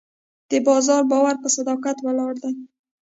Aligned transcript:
د 0.49 0.51
بازار 0.67 1.01
باور 1.11 1.35
په 1.43 1.47
صداقت 1.57 1.97
ولاړ 2.01 2.33
وي. 2.43 2.53